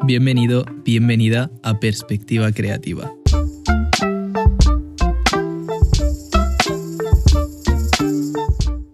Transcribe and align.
Bienvenido, 0.00 0.64
bienvenida 0.84 1.50
a 1.62 1.78
Perspectiva 1.78 2.50
Creativa. 2.50 3.12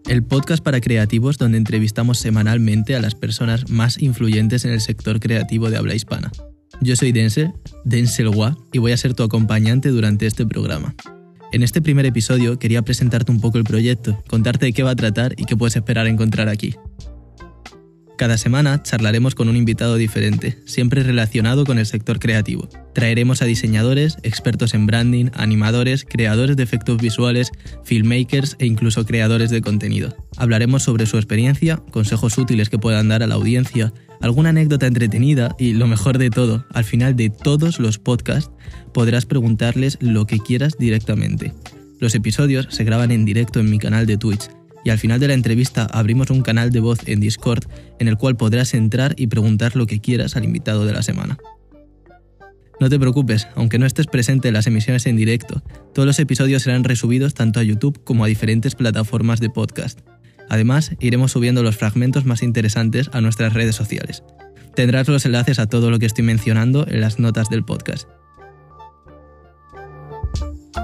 El 0.07 0.23
podcast 0.25 0.63
para 0.63 0.81
creativos 0.81 1.39
donde 1.39 1.57
entrevistamos 1.57 2.19
semanalmente 2.19 2.95
a 2.95 3.01
las 3.01 3.15
personas 3.15 3.71
más 3.71 4.03
influyentes 4.03 4.67
en 4.67 4.73
el 4.73 4.81
sector 4.81 5.19
creativo 5.19 5.71
de 5.71 5.79
habla 5.79 5.95
hispana. 5.95 6.31
Yo 6.83 6.95
soy 6.97 7.13
Denzel, 7.13 7.53
Denzel 7.85 8.29
Wa, 8.29 8.57
y 8.73 8.79
voy 8.79 8.93
a 8.93 8.97
ser 8.99 9.15
tu 9.15 9.23
acompañante 9.23 9.89
durante 9.89 10.27
este 10.27 10.45
programa. 10.47 10.95
En 11.53 11.63
este 11.63 11.81
primer 11.81 12.05
episodio 12.05 12.59
quería 12.59 12.83
presentarte 12.83 13.33
un 13.33 13.41
poco 13.41 13.57
el 13.57 13.65
proyecto, 13.65 14.23
contarte 14.29 14.67
de 14.67 14.73
qué 14.75 14.83
va 14.83 14.91
a 14.91 14.97
tratar 14.97 15.33
y 15.39 15.45
qué 15.45 15.57
puedes 15.57 15.77
esperar 15.77 16.07
encontrar 16.07 16.49
aquí. 16.49 16.75
Cada 18.19 18.37
semana 18.37 18.83
charlaremos 18.83 19.37
con 19.37 19.49
un 19.49 19.55
invitado 19.55 19.95
diferente, 19.95 20.59
siempre 20.67 21.05
relacionado 21.05 21.65
con 21.65 21.79
el 21.79 21.87
sector 21.87 22.19
creativo. 22.19 22.69
Traeremos 22.93 23.43
a 23.43 23.45
diseñadores, 23.45 24.19
expertos 24.25 24.75
en 24.75 24.87
branding, 24.87 25.27
animadores, 25.35 26.05
creadores 26.05 26.57
de 26.57 26.65
efectos 26.65 27.01
visuales, 27.01 27.53
filmmakers 27.85 28.57
e 28.59 28.67
incluso 28.67 29.07
creadores 29.07 29.51
de 29.51 29.63
contenido. 29.63 30.17
Hablaremos 30.37 30.83
sobre 30.83 31.07
su 31.07 31.17
experiencia, 31.17 31.77
consejos 31.93 32.37
útiles 32.39 32.71
que 32.71 32.79
puedan 32.81 33.07
dar 33.07 33.23
a 33.23 33.29
la 33.29 33.37
audiencia, 33.37 33.93
alguna 34.21 34.49
anécdota 34.49 34.89
entretenida 34.89 35.55
y 35.57 35.75
lo 35.75 35.87
mejor 35.87 36.19
de 36.19 36.31
todo, 36.31 36.67
al 36.75 36.83
final 36.83 37.15
de 37.15 37.31
todos 37.31 37.79
los 37.79 38.01
podcasts 38.01 38.51
podrás 38.93 39.27
preguntarles 39.27 39.97
lo 40.01 40.27
que 40.27 40.41
quieras 40.41 40.77
directamente. 40.77 41.55
Los 42.01 42.17
episodios 42.17 42.67
se 42.71 42.83
graban 42.83 43.13
en 43.13 43.25
directo 43.25 43.61
en 43.61 43.71
mi 43.71 43.79
canal 43.79 44.07
de 44.07 44.19
Twitch 44.19 44.51
y 44.85 44.91
al 44.91 44.99
final 44.99 45.21
de 45.21 45.29
la 45.29 45.35
entrevista 45.35 45.87
abrimos 45.91 46.31
un 46.31 46.43
canal 46.43 46.71
de 46.71 46.81
voz 46.81 47.01
en 47.07 47.21
Discord 47.21 47.65
en 47.99 48.09
el 48.09 48.17
cual 48.17 48.37
podrás 48.37 48.75
entrar 48.75 49.15
y 49.17 49.27
preguntar 49.27 49.77
lo 49.77 49.87
que 49.87 50.01
quieras 50.01 50.37
al 50.37 50.45
invitado 50.45 50.87
de 50.87 50.93
la 50.93 51.03
semana. 51.03 51.39
No 52.81 52.89
te 52.89 52.99
preocupes, 52.99 53.49
aunque 53.57 53.79
no 53.79 53.87
estés 53.87 54.07
presente 54.07 54.49
en 54.49 54.55
las 54.55 54.69
emisiones 54.69 55.07
en 55.07 55.17
directo, 55.17 55.63
todos 55.93 56.07
los 56.07 56.19
episodios 56.21 56.63
serán 56.63 56.85
resubidos 56.85 57.35
tanto 57.35 57.59
a 57.59 57.65
YouTube 57.65 58.03
como 58.05 58.25
a 58.25 58.29
diferentes 58.29 58.77
plataformas 58.77 59.41
de 59.41 59.51
podcast. 59.51 60.01
Además, 60.49 60.93
iremos 61.01 61.33
subiendo 61.33 61.63
los 61.63 61.77
fragmentos 61.77 62.25
más 62.25 62.43
interesantes 62.43 63.11
a 63.13 63.21
nuestras 63.21 63.53
redes 63.53 63.75
sociales. 63.75 64.23
Tendrás 64.77 65.09
los 65.09 65.27
enlaces 65.27 65.59
a 65.59 65.67
todo 65.67 65.91
lo 65.91 65.99
que 65.99 66.07
estoy 66.07 66.25
mencionando 66.25 66.87
en 66.89 67.01
las 67.01 67.19
notas 67.19 67.51
del 67.51 67.65
podcast. 67.65 68.09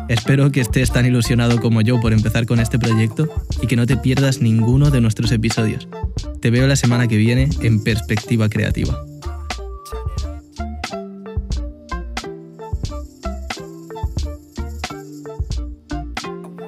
Espero 0.08 0.50
que 0.50 0.60
estés 0.60 0.92
tan 0.92 1.06
ilusionado 1.06 1.60
como 1.60 1.80
yo 1.80 2.00
por 2.00 2.12
empezar 2.12 2.46
con 2.46 2.60
este 2.60 2.78
proyecto 2.78 3.28
y 3.62 3.66
que 3.66 3.76
no 3.76 3.86
te 3.86 3.96
pierdas 3.96 4.40
ninguno 4.40 4.90
de 4.90 5.00
nuestros 5.00 5.32
episodios. 5.32 5.88
Te 6.40 6.50
veo 6.50 6.66
la 6.66 6.76
semana 6.76 7.08
que 7.08 7.16
viene 7.16 7.48
en 7.62 7.82
Perspectiva 7.82 8.48
Creativa. 8.48 8.98